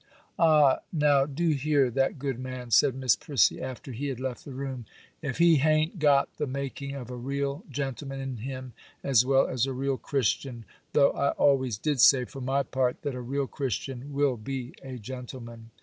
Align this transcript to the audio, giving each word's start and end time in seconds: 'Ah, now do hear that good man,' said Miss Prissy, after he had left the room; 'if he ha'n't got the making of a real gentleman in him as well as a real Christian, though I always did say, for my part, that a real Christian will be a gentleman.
'Ah, 0.39 0.79
now 0.91 1.27
do 1.27 1.49
hear 1.49 1.91
that 1.91 2.17
good 2.17 2.39
man,' 2.39 2.71
said 2.71 2.95
Miss 2.95 3.15
Prissy, 3.15 3.61
after 3.61 3.91
he 3.91 4.07
had 4.07 4.19
left 4.19 4.43
the 4.43 4.51
room; 4.51 4.87
'if 5.21 5.37
he 5.37 5.57
ha'n't 5.57 5.99
got 5.99 6.37
the 6.37 6.47
making 6.47 6.95
of 6.95 7.11
a 7.11 7.15
real 7.15 7.63
gentleman 7.69 8.19
in 8.19 8.37
him 8.37 8.73
as 9.03 9.23
well 9.27 9.45
as 9.45 9.67
a 9.67 9.73
real 9.73 9.97
Christian, 9.99 10.65
though 10.93 11.11
I 11.11 11.29
always 11.33 11.77
did 11.77 11.99
say, 12.01 12.25
for 12.25 12.41
my 12.41 12.63
part, 12.63 13.03
that 13.03 13.13
a 13.13 13.21
real 13.21 13.45
Christian 13.45 14.11
will 14.11 14.37
be 14.37 14.73
a 14.81 14.97
gentleman. 14.97 15.69